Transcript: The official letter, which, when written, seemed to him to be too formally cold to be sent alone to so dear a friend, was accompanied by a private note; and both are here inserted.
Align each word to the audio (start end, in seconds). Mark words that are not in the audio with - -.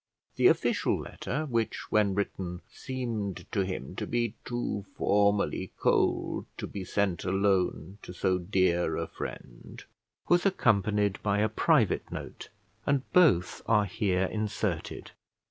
The 0.35 0.47
official 0.47 0.99
letter, 0.99 1.45
which, 1.45 1.91
when 1.91 2.15
written, 2.15 2.63
seemed 2.71 3.45
to 3.51 3.61
him 3.63 3.95
to 3.97 4.07
be 4.07 4.33
too 4.45 4.83
formally 4.97 5.73
cold 5.77 6.47
to 6.57 6.65
be 6.65 6.83
sent 6.83 7.23
alone 7.23 7.99
to 8.01 8.11
so 8.11 8.39
dear 8.39 8.97
a 8.97 9.05
friend, 9.05 9.83
was 10.27 10.43
accompanied 10.43 11.21
by 11.21 11.37
a 11.37 11.49
private 11.49 12.11
note; 12.11 12.49
and 12.87 13.03
both 13.13 13.61
are 13.67 13.85
here 13.85 14.23
inserted. 14.25 15.11